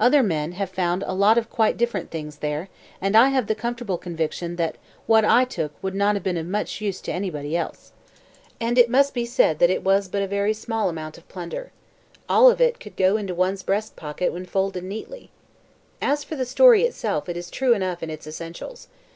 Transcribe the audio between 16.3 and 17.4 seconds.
the story itself it